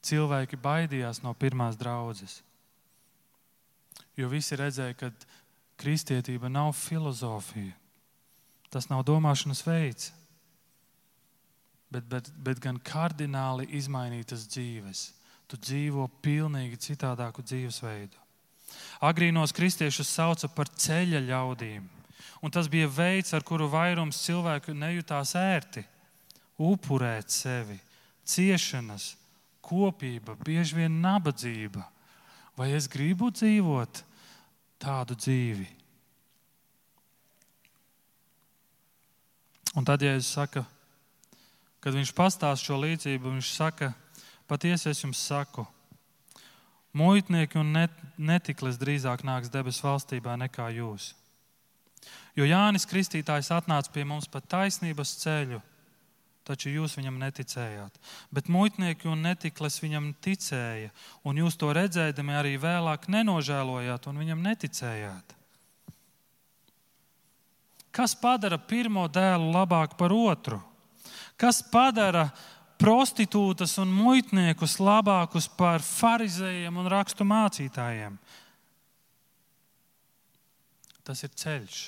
[0.02, 2.40] Cilvēki baidījās no pirmās draudzes.
[4.18, 5.12] Jo visi redzēja, ka
[5.80, 7.76] kristietība nav filozofija.
[8.72, 10.10] Tas nav domāšanas veids,
[11.92, 15.10] bet, bet, bet gan kardināli izmainītas dzīves.
[15.50, 18.16] Tu dzīvo pilnīgi citādāku dzīvesveidu.
[19.04, 21.84] Agrīnos kristiešus sauca par ceļa ļaudīm,
[22.40, 25.84] un tas bija veids, ar kuru vairums cilvēku nejūtās ērti
[26.62, 27.76] upurēt sevi,
[28.24, 29.12] ciešanas,
[29.62, 31.84] kopība, bieži vien nabadzība.
[32.58, 34.02] Vai es gribu dzīvot
[34.82, 35.68] tādu dzīvi?
[39.72, 40.60] Un tad, ja es saku,
[41.80, 43.92] kad viņš pastāsta šo līdzību, viņš saka,
[44.50, 45.64] patiesi es jums saku,
[46.92, 51.14] muitnieki un net, netiklis drīzāk nāks debesu valstībā nekā jūs.
[52.36, 55.60] Jo Jānis Kristītājs atnāca pie mums pa taisnības ceļu
[56.46, 57.98] taču jūs viņam neticējāt.
[58.34, 60.90] Bet muitnieki un netiklis viņam ticēja,
[61.26, 65.36] un jūs to redzēdami arī vēlāk nenožēlojāt un viņam neticējāt.
[67.92, 70.58] Kas padara pirmo dēlu labāk par otru?
[71.36, 72.30] Kas padara
[72.80, 78.16] prostitūtas un muitniekus labākus par farizējiem un rakstu mācītājiem?
[81.02, 81.82] Tas ir ceļš.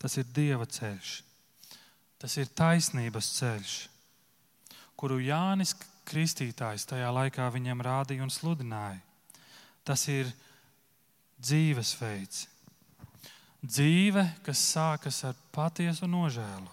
[0.00, 1.29] Tas ir Dieva ceļš.
[2.20, 3.74] Tas ir taisnības ceļš,
[5.00, 5.72] kuru Jānis
[6.10, 8.98] Kristītājs tajā laikā viņam rādīja un sludināja.
[9.86, 10.28] Tas ir
[11.40, 12.44] dzīvesveids.
[13.60, 16.68] Dzīve, kas sākas ar patiesu nožēlu.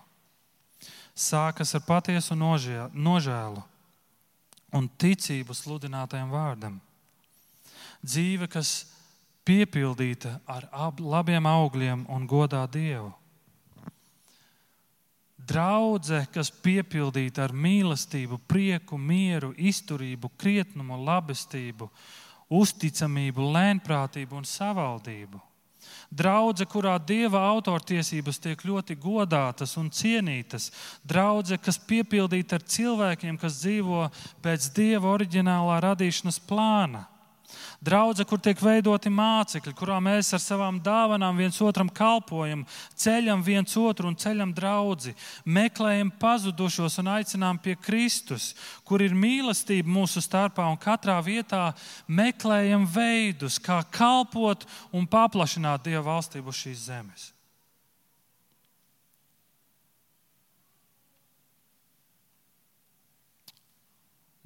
[1.18, 3.64] Sākas ar patiesu nožēlu
[4.76, 6.76] un ticību sludinātajam vārdam.
[8.04, 8.88] Dzīve, kas
[9.48, 10.68] piepildīta ar
[11.00, 13.14] labiem augļiem un godā Dievu
[15.48, 21.88] Draudze, kas piepildīta ar mīlestību, prieku, mieru, izturību, krietnumu, labestību,
[22.52, 25.40] uzticamību, lēnprātību un savaldību.
[26.12, 30.70] Draudze, kurā dieva autortiesības tiek ļoti godātas un cienītas.
[31.04, 34.08] Draudze, kas piepildīta ar cilvēkiem, kas dzīvo
[34.44, 37.06] pēc dieva oriģinālā radīšanas plāna.
[37.80, 42.66] Draudze, kur tiek veidoti mācekļi, kurā mēs ar savām dāvanām viens otram kalpojam,
[43.00, 45.14] ceļam viens otru un ceļam draugu,
[45.46, 48.50] meklējam pazudušos un aicinām pie Kristus,
[48.84, 51.70] kur ir mīlestība mūsu starpā un katrā vietā
[52.08, 57.30] meklējam veidus, kā kalpot un paplašināt Dieva valstību šīs zemes.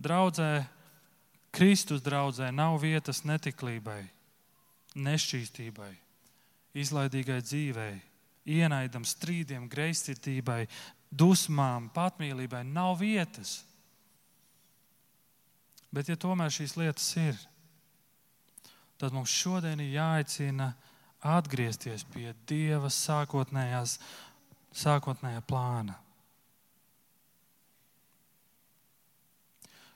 [0.02, 0.52] Draudzē
[1.52, 4.06] Kristus draudzē nav vietas netiklībai,
[4.96, 5.92] nešķīstībai,
[6.80, 7.96] izlaidīgai dzīvei,
[8.48, 10.64] ienaidam, strīdiem, greizsirdībai,
[11.12, 12.64] dusmām, patmīlībai.
[12.68, 13.62] Nav vietas.
[15.92, 17.36] Bet, ja tomēr šīs lietas ir,
[19.02, 20.72] tad mums šodien ir jāaicina
[21.22, 23.98] atgriezties pie Dieva sākotnējās,
[24.72, 25.98] sākotnējā plāna.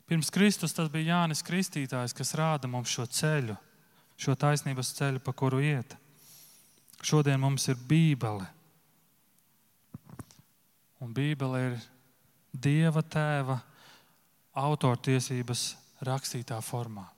[0.06, 3.56] Pirms Kristus tas bija Jānis Kristītājs, kas rāda mums šo ceļu,
[4.22, 5.96] šo taisnības ceļu, pa kuru iet.
[7.02, 8.46] Šodien mums ir Bībele.
[11.02, 11.82] Un Bībele ir
[12.54, 13.58] Dieva tēva
[14.56, 15.66] autortiesības
[16.06, 17.10] rakstītā formā.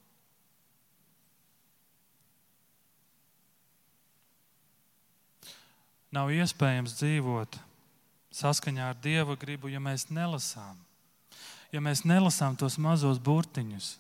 [6.16, 7.60] Nav iespējams dzīvot
[8.34, 10.87] saskaņā ar Dieva gribu, ja mēs nelasām.
[11.74, 13.98] Ja mēs nelasām tos mazos burtiņus,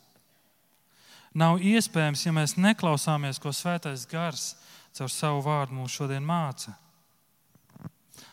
[1.37, 4.53] nav iespējams, ja mēs neklausāmies, ko Svētais Gars
[4.97, 6.73] caur savu vārdu mums šodien māca.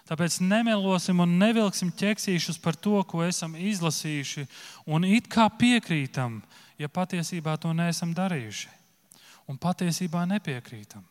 [0.09, 4.45] Tāpēc nemelosim un nevilksim ķeksīšus par to, ko esam izlasījuši,
[4.93, 6.43] un it kā piekrītam,
[6.79, 8.69] ja patiesībā to neesam darījuši.
[9.49, 11.05] Un patiesībā nepiekrītam.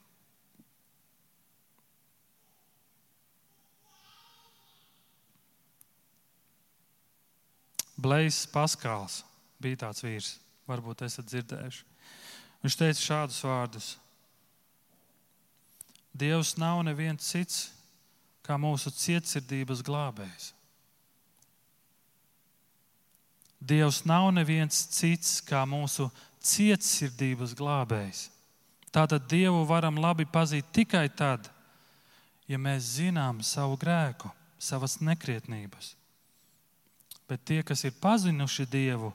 [8.04, 9.22] Blais Paskāls
[9.64, 10.34] bija tāds vīrs,
[10.68, 11.86] varbūt esat dzirdējuši.
[12.64, 13.88] Viņš teica šādus vārdus:
[16.14, 17.64] Dievs nav neviens cits
[18.44, 20.52] kā mūsu cietsirdības glābējs.
[23.64, 26.10] Dievs nav neviens cits kā mūsu
[26.44, 28.28] cietsirdības glābējs.
[28.94, 31.48] Tātad Dievu varam labi pazīt tikai tad,
[32.46, 35.94] ja mēs zinām savu grēku, savas nekrietnības.
[37.30, 39.14] Bet tie, kas ir pazinuši Dievu,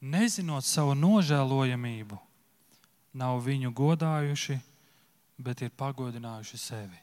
[0.00, 2.18] nezinot savu nožēlojamību,
[3.18, 4.58] nav viņu godājuši,
[5.38, 6.98] bet ir pagodinājuši sevi.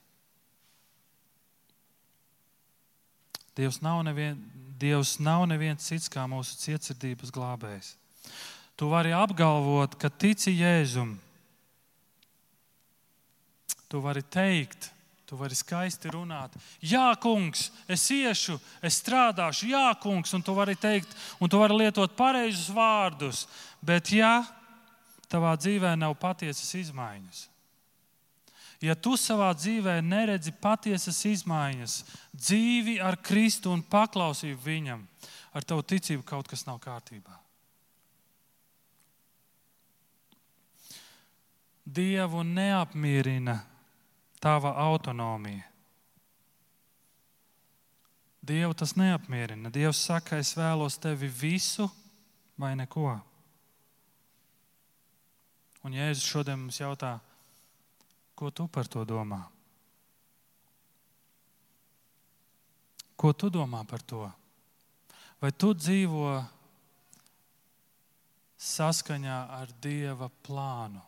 [3.56, 4.39] Dievs nav, nevien,
[4.76, 7.93] Dievs nav neviens cits kā mūsu cietsirdības glābējs.
[8.76, 11.13] Tu vari apgalvot, ka tici Jēzum.
[13.88, 14.89] Tu vari teikt,
[15.25, 16.53] tu vari skaisti runāt.
[16.81, 21.11] Jā, kungs, es iešu, es strādāšu, jā, kungs, un tu vari teikt,
[21.41, 23.47] un tu vari lietot pareizus vārdus.
[23.81, 24.43] Bet, ja
[25.31, 27.47] tavā dzīvē nav patiesas izmaiņas,
[28.83, 31.95] Ja tu savā dzīvē neredzi patiesas izmaiņas,
[32.35, 35.05] dzīvi ar Kristu un paklausību Viņam,
[35.55, 37.39] ar tavu ticību kaut kas nav kārtībā.
[41.85, 43.59] Dievu neapmierina
[44.39, 45.63] tava autonomija.
[48.45, 49.71] Dievu tas neapmierina.
[49.74, 51.88] Dievs saka, es vēlos tevi visu
[52.62, 53.15] vai neko.
[55.86, 57.15] Un Jēzus šodien mums jautā,
[58.36, 59.39] Ko tu par to domā?
[63.15, 64.28] Ko tu domā par to?
[65.39, 66.34] Vai tu dzīvo
[68.60, 71.00] saskaņā ar Dieva plānu?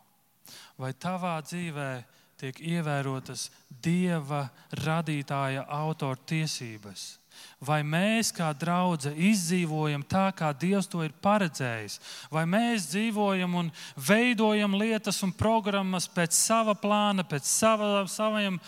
[0.80, 1.90] Vai tavā dzīvē
[2.38, 4.48] tiek ievērotas Dieva
[4.84, 7.18] radītāja autora tiesības?
[7.62, 12.00] Vai mēs, kā draudzene, izdzīvojam tā, kā Dievs to ir paredzējis,
[12.34, 18.60] vai mēs dzīvojam un veidojam lietas un programmas pēc sava plāna, pēc sava, saviem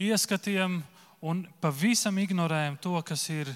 [0.00, 0.80] ieskatiem,
[1.20, 3.52] un pavisam ignorējam to, kas ir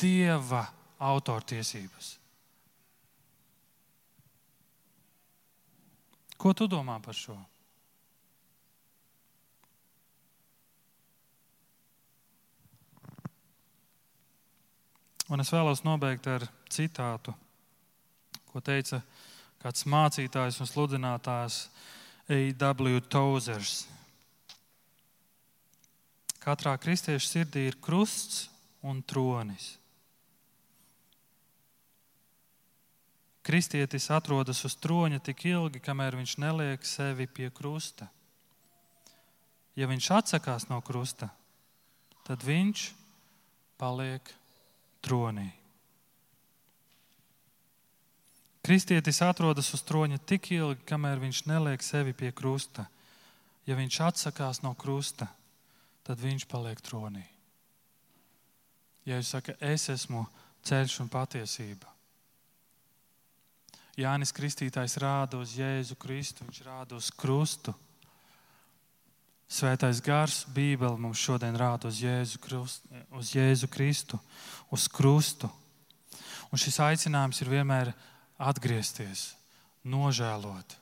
[0.00, 0.64] Dieva
[0.98, 2.16] autortiesības.
[6.40, 7.36] Ko tu domā par šo?
[15.30, 17.30] Un es vēlos nobeigt ar citātu,
[18.50, 18.98] ko teica
[19.62, 21.58] kāds mācītājs un sludinātājs
[22.30, 22.98] A.W.
[23.06, 23.84] Tozers.
[26.42, 28.48] Katrā kristieša sirdī ir krusts
[28.82, 29.76] un tronis.
[33.46, 38.10] Kristietis atrodas uz troņa tik ilgi, kamēr viņš neliek sevi pie krusta.
[39.78, 41.30] Ja viņš atsakās no krusta,
[42.26, 42.90] tad viņš
[43.78, 44.34] paliek
[45.04, 45.48] tronī.
[48.60, 52.84] Kristietis atrodas uz troņa tik ilgi, kamēr viņš neliek sevi pie krusta.
[53.66, 55.28] Ja viņš atsakās no krusta,
[56.04, 57.24] tad viņš paliek tronī.
[59.08, 60.26] Ja viņš saka, es esmu
[60.66, 61.88] ceļš un patiesība.
[64.00, 67.74] Jānis Kristītājs rāda uz Jēzu Kristu, viņš rāda uz krustu.
[69.50, 72.84] Svētais gars, Bībele mums šodien rāda uz Jēzu, Krust,
[73.18, 74.20] uz Jēzu Kristu,
[74.70, 75.50] uz krustu.
[76.54, 77.90] Un šis aicinājums ir vienmēr
[78.38, 79.32] atgriezties,
[79.82, 80.76] nožēlot,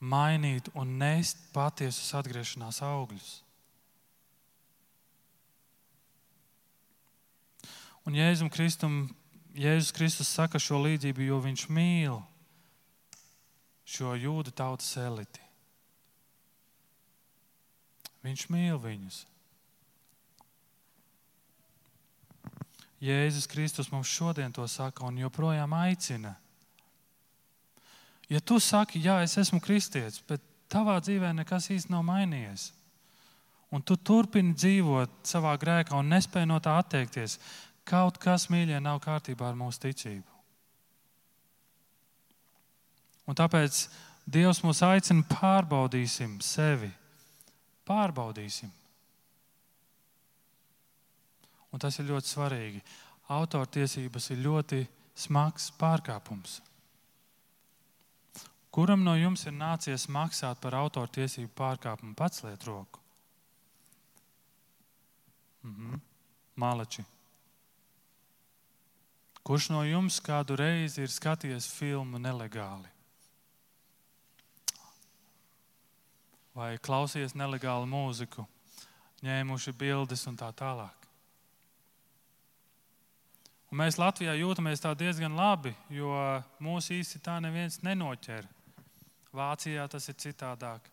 [0.00, 3.32] mainīt un nest patiesus atgriešanās augļus.
[8.04, 9.02] Un Jēzum Kristum,
[9.56, 12.20] Jēzus Kristus saka šo līdzību, jo viņš mīl
[13.88, 15.49] šo jūdu tautas eliti.
[18.24, 19.24] Viņš mīl viņus.
[23.00, 26.34] Jēzus Kristus mums šodien to saka un joprojām aicina.
[28.28, 32.68] Ja tu saki, jā, es esmu kristietis, bet tavā dzīvē nekas īsti nav mainījies,
[33.72, 37.38] un tu turpini dzīvot savā grēkā un nespēj no tā atteikties,
[37.88, 40.28] kaut kas, mīļie, nav kārtībā ar mūsu ticību.
[43.26, 43.82] Un tāpēc
[44.30, 46.90] Dievs mūs aicina pārbaudīsim sevi
[47.90, 48.70] Pārbaudīsim.
[51.70, 52.82] Un tas ir ļoti svarīgi.
[53.30, 54.80] Autortiesības ir ļoti
[55.18, 56.58] smags pārkāpums.
[58.70, 62.14] Kuram no jums ir nācies maksāt par autortiesību pārkāpumu?
[62.18, 63.02] Pats liet roku.
[65.66, 65.98] Mhm.
[66.56, 67.04] Malači.
[69.42, 72.99] Kurš no jums kādu reizi ir skatījies filmu nelegāli?
[76.54, 78.46] Vai klausījies nelegālu mūziku,
[79.22, 80.96] ņēmuši bildes un tā tālāk?
[83.70, 86.10] Un mēs Latvijā jūtamies diezgan labi, jo
[86.58, 88.48] mūsu īsti tā neviens nenoķer.
[89.30, 90.88] Vācijā tas ir citādāk.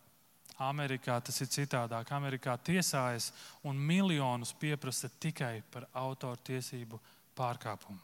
[0.62, 2.12] Amerikā tas ir citādāk.
[2.14, 3.32] Amerikā tiesājas
[3.66, 7.00] un miljonus pieprasa tikai par autortiesību
[7.38, 8.02] pārkāpumu.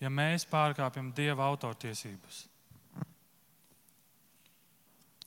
[0.00, 2.46] Ja mēs pārkāpjam Dieva autortiesības,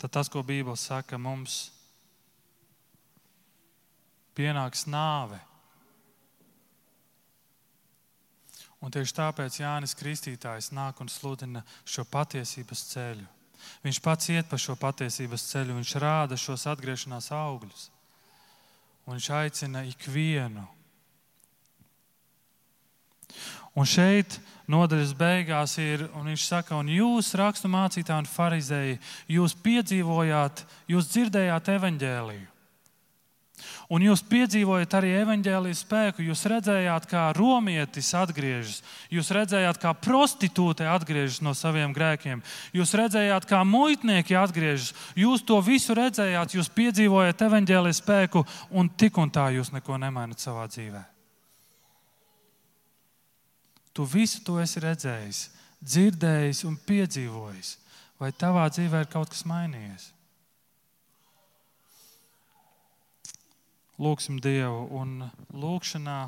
[0.01, 1.71] tad tas, ko Bībele saka, mums
[4.35, 5.39] pienāks nāve
[8.85, 13.25] Un tieši tāpēc Jānis Kristītājs nāk un sludina šo patiesības ceļu.
[13.81, 17.87] Viņš pats iet pa šo patiesības ceļu, viņš rāda šos atgriešanās augļus.
[19.05, 20.67] Un viņš aicina ikvienu.
[23.75, 24.39] Un šeit
[24.71, 28.99] nodaļas beigās ir, un viņš saka, un jūs, rakstu mācītāji un farizēji,
[29.35, 32.51] jūs piedzīvojāt, jūs dzirdējāt evaņģēliju.
[33.93, 36.23] Un jūs piedzīvojat arī evaņģēlijas spēku.
[36.25, 38.81] Jūs redzējāt, kā romietis atgriežas,
[39.13, 42.41] jūs redzējāt, kā prostitūte atgriežas no saviem grēkiem,
[42.75, 44.93] jūs redzējāt, kā muitnieki atgriežas.
[45.19, 50.41] Jūs to visu redzējāt, jūs piedzīvojat evaņģēlijas spēku, un tik un tā jūs neko nemainat
[50.41, 51.14] savā dzīvē.
[53.95, 55.45] Tu visu to esi redzējis,
[55.79, 57.77] dzirdējis un piedzīvojis.
[58.19, 60.11] Vai tavā dzīvē ir kaut kas mainījies?
[64.01, 65.23] lūgsim Dievu un
[65.55, 66.19] lūgšanā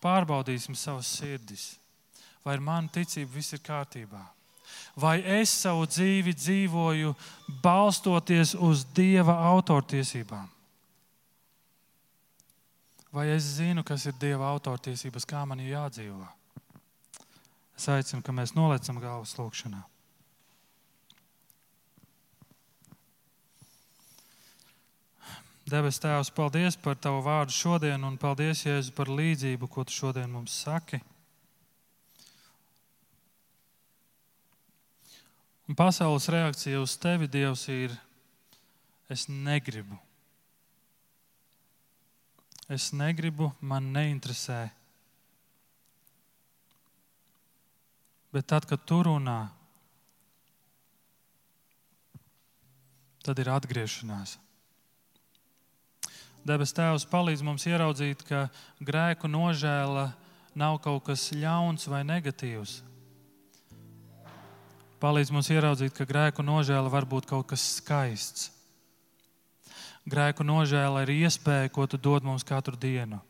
[0.00, 1.74] pārbaudīsim savas sirdis.
[2.44, 4.22] Vai ar manu ticību viss ir kārtībā?
[4.96, 7.12] Vai es savu dzīvi dzīvoju
[7.62, 10.48] balstoties uz Dieva autortiesībām?
[13.10, 16.28] Vai es zinu, kas ir Dieva autortiesības, kā man ir jādzīvo?
[17.80, 19.78] Es aicinu, ka mēs nolecam galvas lūgšanā.
[25.70, 30.28] Debes Tēvs, paldies par Tavu vārdu šodien, un paldies, Jēzu, par līdzību, ko Tu šodien
[30.28, 31.00] mums saki.
[35.64, 37.94] Un pasaules reakcija uz Tevi, Dievs, ir:
[39.08, 39.96] Es negribu.
[42.68, 44.66] Es negribu, man neinteresē.
[48.30, 49.48] Bet tad, kad tu runā,
[53.26, 54.36] tad ir atgriešanās.
[56.46, 58.46] Debes Tēvs palīdz mums ieraudzīt, ka
[58.80, 60.06] grēku nožēla
[60.56, 62.78] nav kaut kas ļauns vai negatīvs.
[65.00, 68.50] Palīdz mums ieraudzīt, ka grēku nožēla var būt kaut kas skaists.
[70.08, 73.20] Grēku nožēla ir iespēja, ko tu dod mums katru dienu.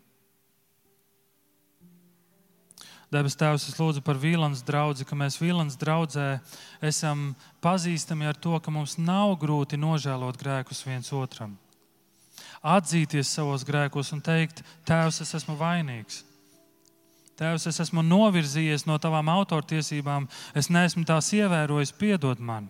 [3.11, 6.39] Debes Tēvs, es lūdzu par Vīlāns draugu, ka mēs Vīlāns draugā
[6.85, 7.33] esam
[7.65, 11.59] pazīstami ar to, ka mums nav grūti nožēlot grēkus viens otram
[12.61, 16.25] atzīties savos grēkos un teikt, Tēvs, es esmu vainīgs.
[17.41, 22.69] Tēvs, es esmu novirzījies no tavām autortiesībām, es neesmu tās ievērojis, piedod man.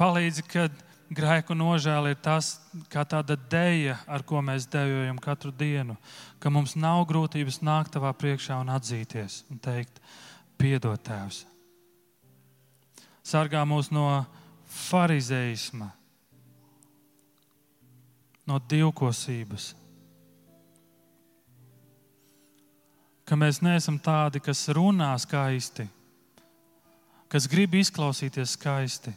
[0.00, 0.76] Palīdzi, kad
[1.10, 2.54] grēku nožēla ir tas,
[2.90, 5.96] kā tāda dēja, ar ko mēs dejojam katru dienu,
[6.38, 10.00] ka mums nav grūtības nākt tavā priekšā un atzīties un teikt,
[10.60, 11.44] piedod Tēvs.
[13.26, 14.24] Sargā mūs no
[14.70, 15.90] farizēisma,
[18.46, 19.74] no divkosības.
[23.26, 25.86] Ka mēs neesam tādi, kas runā skaisti,
[27.30, 29.12] kas grib izklausīties skaisti,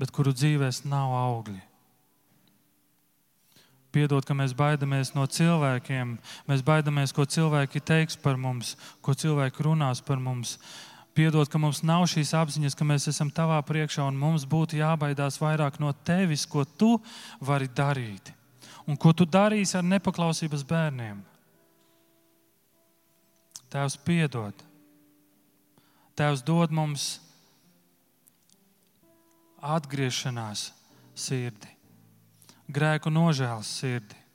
[0.00, 1.62] bet kuru dzīvēs nav augļi.
[3.96, 6.16] Piedod, ka mēs baidamies no cilvēkiem,
[6.50, 10.58] mēs baidamies, ko cilvēki teiks par mums, ko cilvēki runās par mums.
[11.16, 15.40] Piedod, ka mums nav šīs apziņas, ka mēs esam tavā priekšā un mums būtu jābaidās
[15.40, 16.98] vairāk no tevis, ko tu
[17.40, 18.36] vari darīt
[18.86, 21.18] un ko tu darīsi ar nepaklausības bērniem.
[23.72, 24.54] Tēvs, piedod.
[26.16, 27.16] Tēvs dod mums
[29.62, 30.70] atgriešanās
[31.16, 31.72] sirdi,
[32.68, 34.26] grēku nožēlas sirdi.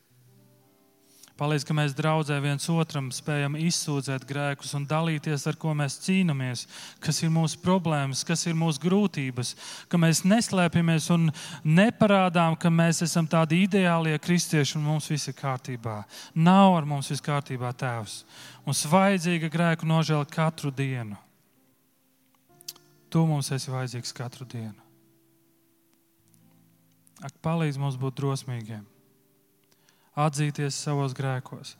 [1.41, 6.67] Palīdz, ka mēs draudzē viens otram spējam izsūdzēt grēkus un dalīties, ar ko mēs cīnāmies,
[7.01, 9.55] kas ir mūsu problēmas, kas ir mūsu grūtības,
[9.89, 11.31] ka mēs neslēpjamies un
[11.65, 16.03] neparādām, ka mēs esam tādi ideālie kristieši un mums viss ir kārtībā.
[16.37, 18.19] Nav ar mums viss kārtībā, Tēvs.
[18.67, 21.17] Mums vajadzīga grēku nožēla katru dienu.
[23.09, 24.90] Tu mums esi vajadzīgs katru dienu.
[27.21, 28.87] Ak, palīdz mums būt drosmīgiem
[30.17, 31.77] atzīties savos grēkos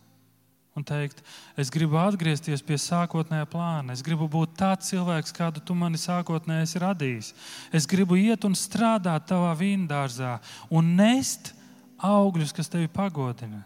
[0.71, 1.19] un teikt,
[1.59, 3.91] es gribu atgriezties pie sākotnējā plāna.
[3.91, 7.31] Es gribu būt tāds cilvēks, kādu tu mani sākotnēji esi radījis.
[7.75, 10.37] Es gribu iet un strādāt tavā vīndārzā
[10.71, 11.51] un nest
[11.99, 13.65] augļus, kas tevi pagodina.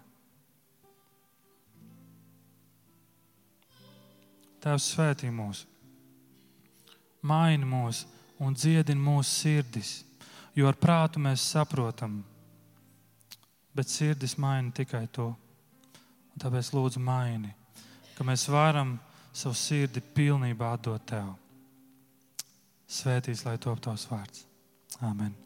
[4.65, 5.61] Tēvs svētī mūs,
[7.21, 8.01] maini mūs
[8.41, 9.99] un dziedini mūsu sirdis,
[10.56, 12.22] jo ar prātu mēs saprotam,
[13.76, 15.32] bet sirdis maina tikai to.
[16.36, 17.53] Un tāpēc lūdzu maini,
[18.18, 18.97] ka mēs varam
[19.36, 21.32] savu sirdi pilnībā atdot Tev.
[22.86, 24.45] Svētīs, lai top tavs vārds.
[25.03, 25.44] Amen.